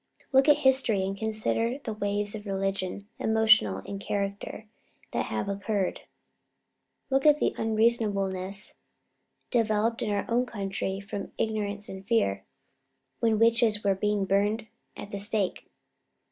Look 0.31 0.49
at 0.49 0.57
history, 0.57 1.05
and 1.05 1.15
consider 1.15 1.77
the 1.77 1.93
waves 1.93 2.33
of 2.33 2.47
religion, 2.47 3.07
emotional 3.19 3.83
in 3.85 3.99
character, 3.99 4.65
that 5.11 5.27
have 5.27 5.47
occurred. 5.47 6.01
Look 7.11 7.23
at 7.27 7.39
the 7.39 7.53
unreasonableness 7.55 8.79
developed 9.51 10.01
in 10.01 10.09
our 10.09 10.25
own 10.27 10.47
country 10.47 11.01
from 11.01 11.33
ignorance 11.37 11.87
and 11.87 12.03
fear, 12.03 12.43
when 13.19 13.37
witches 13.37 13.83
were 13.83 13.93
burned 14.25 14.65
at 14.97 15.11
the 15.11 15.19
stake!" 15.19 15.69